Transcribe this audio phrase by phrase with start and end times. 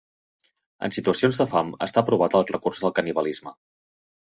[0.87, 3.57] En situacions de fam està provat el recurs del canibalisme.